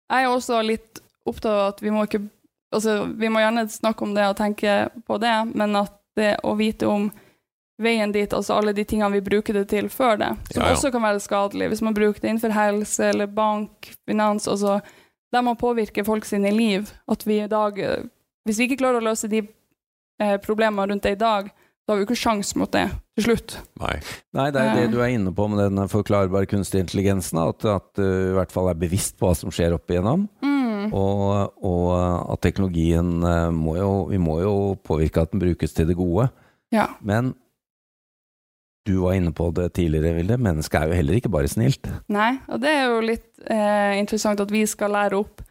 jeg 0.09 0.23
er 0.23 0.27
også 0.27 0.65
litt 0.65 0.99
opptatt 1.27 1.45
av 1.51 1.67
at 1.73 1.79
vi 1.81 1.89
må 1.89 2.05
ikke 2.07 2.29
Altså, 2.71 3.17
vi 3.17 3.27
må 3.29 3.39
gjerne 3.39 3.65
snakke 3.67 4.03
om 4.03 4.13
det 4.13 4.23
og 4.29 4.37
tenke 4.37 4.91
på 5.09 5.19
det, 5.19 5.55
men 5.55 5.75
at 5.75 5.91
det 6.15 6.37
å 6.43 6.55
vite 6.55 6.83
om 6.87 7.11
veien 7.81 8.11
dit, 8.11 8.29
altså 8.29 8.55
alle 8.59 8.73
de 8.73 8.83
tingene 8.85 9.11
vi 9.11 9.21
bruker 9.21 9.53
det 9.53 9.67
til 9.69 9.85
før 9.89 10.19
det, 10.19 10.37
som 10.53 10.61
Ja, 10.61 10.69
ja. 10.69 10.75
også 10.75 10.91
kan 10.91 11.01
være 11.01 11.19
skadelig, 11.19 11.67
hvis 11.71 11.81
man 11.81 11.95
bruker 11.95 12.19
det 12.21 12.29
innenfor 12.29 12.51
helse 12.53 12.99
eller 13.09 13.25
bank, 13.25 13.95
finans, 14.07 14.47
altså 14.47 14.81
der 15.33 15.41
man 15.41 15.55
påvirker 15.55 16.05
folk 16.05 16.25
sine 16.25 16.51
liv, 16.51 16.91
at 17.09 17.23
vi 17.25 17.39
i 17.41 17.47
dag 17.47 17.79
eh, 17.79 18.03
Hvis 18.47 18.59
vi 18.59 18.69
ikke 18.69 18.81
klarer 18.83 19.01
å 19.01 19.07
løse 19.09 19.29
de 19.31 19.43
eh, 19.43 20.37
problemene 20.43 20.87
rundt 20.91 21.05
det 21.05 21.15
i 21.17 21.19
dag, 21.19 21.49
da 21.89 21.95
har 21.95 21.97
vi 21.97 22.03
jo 22.03 22.09
ikke 22.11 22.21
sjans 22.21 22.51
mot 22.59 22.69
det 22.69 22.85
til 23.17 23.25
slutt. 23.25 23.55
Nei. 23.81 23.95
Nei, 24.37 24.47
det 24.53 24.61
er 24.61 24.75
det 24.77 24.89
du 24.93 24.99
er 25.01 25.09
inne 25.15 25.31
på 25.33 25.47
med 25.49 25.63
den 25.63 25.89
forklarbare 25.89 26.45
kunstig 26.45 26.83
intelligensen. 26.83 27.39
At, 27.41 27.65
at 27.65 27.87
du 27.97 28.05
i 28.05 28.35
hvert 28.37 28.53
fall 28.53 28.69
er 28.69 28.77
bevisst 28.77 29.17
på 29.17 29.25
hva 29.25 29.33
som 29.37 29.49
skjer 29.53 29.73
opp 29.73 29.89
igjennom. 29.89 30.27
Mm. 30.45 30.93
Og, 30.93 31.57
og 31.65 31.89
at 32.35 32.43
teknologien 32.45 33.25
eh, 33.25 33.49
må 33.53 33.75
jo 33.77 33.89
Vi 34.09 34.17
må 34.21 34.37
jo 34.41 34.53
påvirke 34.85 35.25
at 35.25 35.33
den 35.33 35.41
brukes 35.41 35.73
til 35.73 35.89
det 35.89 35.97
gode. 35.97 36.29
Ja. 36.73 36.91
Men 37.01 37.33
du 38.85 38.99
var 39.01 39.17
inne 39.17 39.33
på 39.33 39.49
det 39.57 39.71
tidligere, 39.73 40.15
Vilde. 40.21 40.37
Mennesket 40.37 40.79
er 40.79 40.89
jo 40.89 40.97
heller 41.01 41.17
ikke 41.17 41.33
bare 41.33 41.49
snilt. 41.49 41.89
Nei, 42.09 42.35
og 42.47 42.61
det 42.61 42.71
er 42.73 42.85
jo 42.89 43.01
litt 43.05 43.29
eh, 43.49 43.97
interessant 43.99 44.45
at 44.45 44.53
vi 44.53 44.63
skal 44.69 44.93
lære 44.93 45.19
opp 45.19 45.41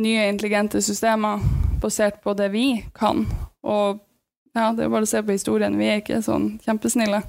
nye 0.00 0.24
intelligente 0.32 0.80
systemer 0.84 1.44
basert 1.82 2.22
på 2.24 2.34
det 2.38 2.50
vi 2.54 2.66
kan. 2.96 3.26
Og 3.66 4.00
ja, 4.56 4.70
det 4.74 4.86
er 4.86 4.92
bare 4.92 5.06
å 5.06 5.10
se 5.10 5.22
på 5.22 5.34
historien. 5.36 5.78
Vi 5.78 5.88
er 5.88 6.00
ikke 6.02 6.22
sånn 6.24 6.56
kjempesnille. 6.64 7.22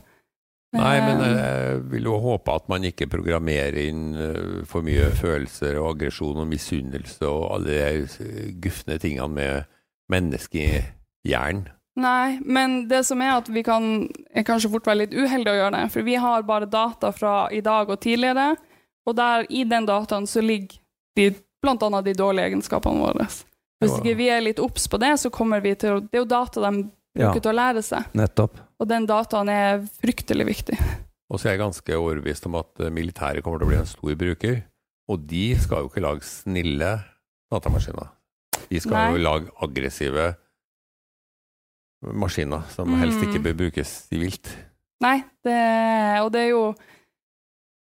Nei, 0.72 0.96
men 1.04 1.20
Eh, 1.26 1.36
jeg 1.36 1.82
vil 1.92 2.08
jo 2.08 2.18
håpe 2.24 2.54
at 2.56 2.70
man 2.72 2.86
ikke 2.88 3.10
programmerer 3.12 3.76
inn 3.90 4.16
eh, 4.16 4.64
for 4.68 4.86
mye 4.88 5.10
følelser 5.20 5.76
og 5.82 5.98
aggresjon 5.98 6.40
og 6.40 6.48
misunnelse 6.48 7.28
og 7.28 7.58
alle 7.58 7.76
de 7.76 8.56
gufne 8.64 8.96
tingene 9.02 9.28
med 9.36 9.70
menneskehjernen. 10.12 11.68
Nei, 12.00 12.40
men 12.48 12.86
det 12.88 13.02
som 13.04 13.20
er 13.20 13.34
at 13.36 13.50
vi 13.52 13.66
kan 13.68 14.08
er 14.32 14.46
kanskje 14.48 14.72
fort 14.72 14.88
være 14.88 15.04
litt 15.04 15.16
uheldige 15.16 15.58
å 15.58 15.60
gjøre 15.60 15.76
det, 15.76 15.86
for 15.92 16.08
vi 16.08 16.16
har 16.24 16.48
bare 16.48 16.70
data 16.72 17.12
fra 17.12 17.36
i 17.52 17.60
dag 17.60 17.92
og 17.92 18.00
tidligere, 18.00 18.54
og 19.04 19.18
der 19.20 19.44
i 19.52 19.66
den 19.68 19.90
dataen 19.90 20.28
så 20.30 20.40
ligger 20.40 20.80
de, 21.20 21.34
blant 21.60 21.84
annet 21.84 22.08
de 22.08 22.16
dårlige 22.16 22.48
egenskapene 22.48 23.04
våre. 23.04 23.28
Hvis 23.82 23.98
ikke 23.98 24.16
vi 24.18 24.28
er 24.30 24.42
litt 24.46 24.60
obs 24.62 24.88
på 24.88 25.00
det, 25.02 25.16
så 25.20 25.32
kommer 25.34 25.62
vi 25.64 25.74
til 25.76 25.96
å 25.98 26.00
Det 26.06 26.14
er 26.20 26.22
jo 26.24 26.26
data 26.30 26.62
de 26.72 26.84
Ja, 27.18 27.28
bruker 27.32 27.42
til 27.42 27.52
å 27.52 27.56
lære 27.58 27.82
seg, 27.84 28.06
nettopp. 28.16 28.60
og 28.80 28.88
den 28.88 29.06
dataen 29.10 29.50
er 29.50 29.82
fryktelig 30.02 30.46
viktig. 30.48 30.78
Og 31.32 31.40
så 31.40 31.48
er 31.50 31.52
jeg 31.58 31.60
ganske 31.64 31.98
overbevist 31.98 32.46
om 32.46 32.56
at 32.56 32.80
eh, 32.80 32.90
militæret 32.92 33.44
kommer 33.44 33.60
til 33.60 33.68
å 33.68 33.72
bli 33.72 33.78
en 33.82 33.86
stor 33.90 34.16
bruker. 34.16 34.64
Og 35.10 35.26
de 35.28 35.56
skal 35.60 35.84
jo 35.84 35.90
ikke 35.90 36.04
lage 36.04 36.24
snille 36.28 37.04
datamaskiner. 37.52 38.08
De 38.70 38.80
skal 38.80 38.96
Nei. 38.96 39.12
jo 39.12 39.24
lage 39.26 39.50
aggressive 39.64 40.36
maskiner 42.02 42.64
som 42.72 42.88
Mm. 42.90 43.00
helst 43.00 43.22
ikke 43.22 43.44
bør 43.44 43.58
brukes 43.58 44.08
sivilt. 44.10 44.48
Nei, 45.02 45.24
det, 45.44 46.22
og 46.22 46.32
det 46.32 46.42
er 46.42 46.50
jo 46.50 46.76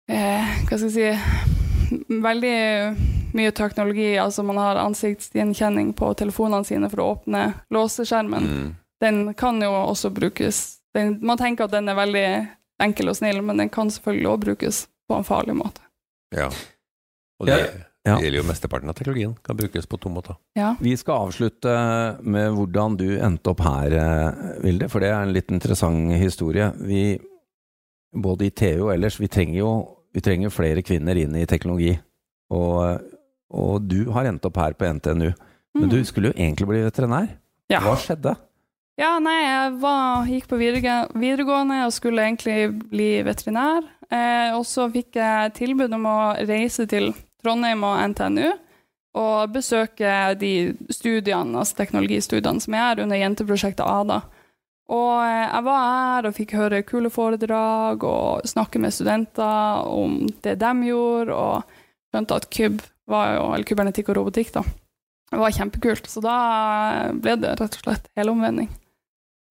eh, 0.09 0.63
Hva 0.67 0.77
skal 0.77 0.89
jeg 0.89 0.91
si 0.91 2.09
Veldig 2.09 2.55
mye 3.35 3.51
teknologi. 3.55 4.13
Altså 4.21 4.43
man 4.43 4.57
har 4.61 4.79
ansiktsgjenkjenning 4.81 5.93
på 5.97 6.13
telefonene 6.19 6.65
sine 6.67 6.89
for 6.91 7.03
å 7.03 7.07
åpne 7.15 7.45
låseskjermen. 7.73 8.49
Mm. 8.51 8.69
Den 9.03 9.21
kan 9.37 9.59
jo 9.61 9.71
også 9.75 10.09
brukes 10.15 10.77
den, 10.95 11.17
Man 11.21 11.37
tenker 11.37 11.67
at 11.67 11.73
den 11.75 11.91
er 11.91 11.97
veldig 11.97 12.27
enkel 12.81 13.11
og 13.11 13.17
snill, 13.17 13.41
men 13.43 13.59
den 13.59 13.69
kan 13.69 13.91
selvfølgelig 13.91 14.29
også 14.31 14.43
brukes 14.45 14.79
på 15.09 15.17
en 15.17 15.27
farlig 15.27 15.55
måte. 15.59 15.83
Ja. 16.35 16.47
Og 17.39 17.47
det, 17.49 17.57
Ja. 18.05 18.15
det 18.15 18.27
gjelder 18.27 18.39
jo 18.39 18.47
mesteparten 18.47 18.89
av 18.89 18.95
teknologien. 18.95 19.35
Kan 19.43 19.57
brukes 19.57 19.85
på 19.85 19.97
to 19.99 20.09
måter. 20.09 20.37
Ja. 20.55 20.75
Vi 20.79 20.95
skal 20.97 21.27
avslutte 21.27 21.75
med 22.21 22.53
hvordan 22.53 22.95
du 22.97 23.17
endte 23.17 23.49
opp 23.49 23.59
her, 23.65 23.91
eh, 23.91 24.61
Vilde, 24.63 24.89
for 24.89 24.99
det 24.99 25.09
er 25.09 25.23
en 25.23 25.33
litt 25.33 25.51
interessant 25.51 26.13
historie. 26.13 26.71
Vi, 26.77 27.19
både 28.13 28.45
i 28.45 28.51
TU 28.51 28.85
og 28.87 28.93
ellers, 28.93 29.19
vi 29.19 29.27
trenger 29.27 29.59
jo 29.59 29.71
vi 30.15 30.21
trenger 30.23 30.49
flere 30.53 30.81
kvinner 30.85 31.17
inn 31.19 31.35
i 31.35 31.45
teknologi. 31.45 31.91
Og, 32.55 33.01
og 33.53 33.87
du 33.87 34.11
har 34.11 34.25
endt 34.29 34.45
opp 34.45 34.57
her 34.57 34.73
på 34.73 34.85
NTNU. 34.97 35.31
Men 35.75 35.89
du 35.89 35.97
Mm. 35.97 36.05
skulle 36.05 36.31
jo 36.31 36.37
egentlig 36.39 36.67
bli 36.67 36.81
veterinær. 36.85 37.29
Ja. 37.69 37.79
Hva 37.81 37.95
skjedde? 37.99 38.35
Ja, 38.97 39.19
nei, 39.19 39.41
jeg 39.43 39.79
var, 39.81 40.25
gikk 40.25 40.47
på 40.47 40.57
videregående 40.57 41.81
og 41.85 41.91
skulle 41.91 42.23
egentlig 42.23 42.69
bli 42.89 43.21
veterinær. 43.27 43.83
Eh, 44.09 44.55
og 44.55 44.63
så 44.63 44.85
fikk 44.91 45.15
jeg 45.19 45.53
tilbud 45.57 45.91
om 45.93 46.05
å 46.05 46.47
reise 46.47 46.85
til 46.87 47.13
Trondheim 47.43 47.83
og 47.83 47.99
NTNU 48.13 48.53
og 49.15 49.51
besøke 49.53 50.37
de 50.39 50.75
studiene, 50.91 51.57
altså 51.57 51.75
teknologistudiene 51.75 52.61
som 52.61 52.73
er 52.73 52.83
her 52.95 53.03
under 53.03 53.17
jenteprosjektet 53.17 53.85
ADA. 53.85 54.21
Og 54.89 55.21
eh, 55.25 55.49
jeg 55.51 55.63
var 55.65 55.85
her 55.89 56.27
og 56.29 56.35
fikk 56.37 56.51
høre 56.55 56.83
kule 56.87 57.09
foredrag 57.09 58.03
og 58.03 58.45
snakke 58.47 58.79
med 58.79 58.93
studenter 58.93 59.87
om 59.89 60.27
det 60.45 60.57
de 60.61 60.73
gjorde, 60.87 61.33
og 61.33 61.63
skjønte 62.13 62.35
at 62.39 62.49
KYB 62.49 62.81
var 63.09 63.35
jo, 63.35 63.45
eller 63.53 63.67
kybernetikk 63.69 64.09
og 64.11 64.19
robotikk, 64.21 64.53
da. 64.55 64.63
Det 65.31 65.41
var 65.41 65.53
kjempekult. 65.53 66.09
Så 66.09 66.23
da 66.23 66.37
ble 67.13 67.37
det 67.41 67.55
rett 67.59 67.77
og 67.79 67.85
slett 67.85 68.09
helomvending. 68.17 68.69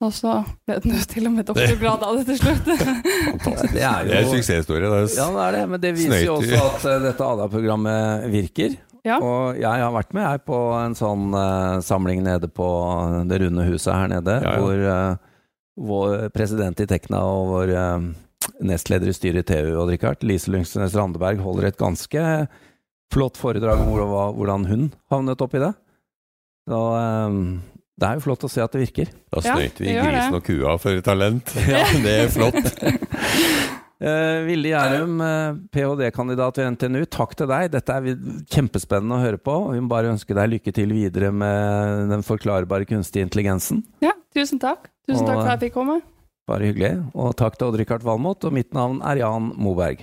Og 0.05 0.11
så 0.13 0.41
ble 0.67 0.81
det 0.85 1.05
til 1.13 1.29
og 1.29 1.37
med 1.37 1.47
doktorgrad 1.49 2.03
av 2.05 2.19
det 2.19 2.25
til 2.33 2.41
slutt. 2.41 2.67
Det 3.75 3.83
er 3.83 4.09
er 4.09 4.11
en 4.19 4.27
jo 4.27 4.33
suksesshistorie. 4.35 4.89
Det 4.91 4.99
er 4.99 5.13
Ja, 5.17 5.29
det 5.33 5.45
er 5.45 5.57
det, 5.59 5.63
men 5.71 5.83
det 5.85 5.93
viser 5.97 6.25
jo 6.27 6.35
også 6.41 6.59
at 6.61 6.89
eh, 6.91 6.99
dette 7.07 7.29
ADA-programmet 7.29 8.27
virker. 8.33 8.75
Ja. 9.05 9.19
Og 9.21 9.61
jeg 9.61 9.85
har 9.85 9.93
vært 9.93 10.15
med 10.17 10.25
jeg, 10.25 10.43
på 10.49 10.59
en 10.79 10.97
sånn 10.97 11.29
uh, 11.37 11.81
samling 11.85 12.23
nede 12.25 12.49
på 12.49 12.67
det 13.29 13.43
runde 13.43 13.67
huset 13.69 13.93
her 13.93 14.11
nede, 14.15 14.39
Ja, 14.41 14.55
ja. 14.55 14.61
hvor 14.61 14.85
uh, 14.89 15.33
vår 15.77 16.29
president 16.33 16.81
i 16.81 16.87
Tekna 16.89 17.21
og 17.29 17.51
vår 17.53 17.73
uh, 17.77 18.07
nestleder 18.65 19.13
i 19.13 19.17
styret 19.17 19.45
i 19.45 19.49
TU, 19.53 19.75
Odd 19.83 19.93
Rikard, 19.93 20.25
Lise 20.25 20.53
Lyngsnes 20.53 20.97
Randeberg, 20.97 21.43
holder 21.45 21.69
et 21.69 21.81
ganske 21.81 22.25
flott 23.13 23.37
foredrag 23.41 23.81
om 23.85 23.93
hvordan- 24.37 24.67
hun 24.69 24.93
havnet 25.11 25.41
oppi 25.45 25.61
det. 25.63 25.73
Så 26.69 26.81
eh, 26.97 27.39
det 28.01 28.09
er 28.09 28.17
jo 28.19 28.25
flott 28.25 28.45
å 28.47 28.51
se 28.51 28.63
at 28.65 28.73
det 28.75 28.81
virker. 28.87 29.11
Da 29.31 29.43
snøyt 29.45 29.79
vi 29.83 29.93
ja, 29.93 30.03
grisen 30.07 30.39
og 30.39 30.47
kua 30.47 30.77
for 30.83 31.01
talent. 31.07 31.53
Ja, 31.71 31.85
det 32.07 32.15
er 32.25 32.33
flott. 32.33 32.57
Uh, 34.05 34.41
Vilde 34.49 34.73
Gjærum, 34.73 35.21
eh, 35.23 35.61
ph.d.-kandidat 35.75 36.59
ved 36.59 36.73
NTNU, 36.75 37.05
takk 37.07 37.37
til 37.39 37.51
deg. 37.53 37.69
Dette 37.77 37.95
er 37.95 38.17
kjempespennende 38.51 39.19
å 39.21 39.23
høre 39.23 39.39
på. 39.39 39.55
Vi 39.77 39.85
må 39.85 39.93
bare 39.93 40.11
ønske 40.15 40.35
deg 40.37 40.57
lykke 40.57 40.75
til 40.75 40.91
videre 40.97 41.31
med 41.31 42.11
den 42.11 42.25
forklarbare 42.27 42.89
kunstige 42.91 43.29
intelligensen. 43.29 43.85
Ja, 44.03 44.17
tusen 44.35 44.59
takk. 44.63 44.91
Tusen 45.07 45.23
Og, 45.23 45.29
takk 45.29 45.39
for 45.39 45.53
at 45.53 45.55
jeg 45.61 45.69
fikk 45.69 45.79
komme. 45.79 46.01
Bare 46.51 46.67
hyggelig. 46.69 46.97
Og 47.15 47.31
takk 47.39 47.55
til 47.57 47.71
Odd-Rikard 47.71 48.03
Valmot, 48.05 48.45
og 48.45 48.53
mitt 48.57 48.75
navn 48.77 48.99
er 49.07 49.23
Jan 49.23 49.53
Moberg. 49.57 50.03